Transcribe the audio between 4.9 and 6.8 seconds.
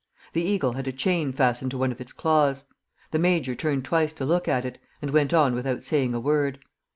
and went on without saying a word.